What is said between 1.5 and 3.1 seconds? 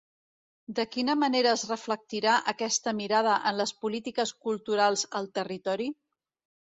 es reflectirà aquesta